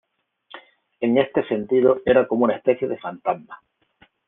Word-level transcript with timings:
En 0.99 1.19
este 1.19 1.47
sentido 1.47 2.01
era 2.07 2.27
como 2.27 2.45
una 2.45 2.55
especie 2.55 2.87
de 2.87 2.97
"fantasma". 2.97 3.61